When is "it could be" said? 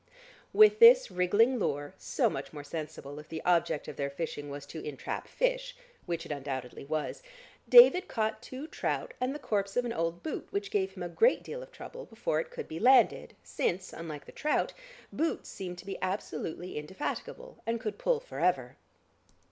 12.39-12.79